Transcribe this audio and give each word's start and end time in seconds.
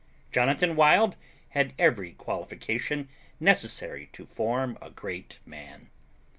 Jonathan 0.31 0.75
Wild 0.75 1.15
had 1.49 1.75
every 1.77 2.13
qualification 2.13 3.07
necessary 3.39 4.09
to 4.13 4.25
form 4.25 4.75
a 4.81 4.89
great 4.89 5.37
man. 5.45 5.91